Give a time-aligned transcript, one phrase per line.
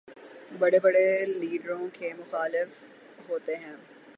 [0.59, 1.03] بڑے بڑے
[1.25, 2.81] لیڈروں کے مخالف
[3.29, 3.75] ہوتے ہیں۔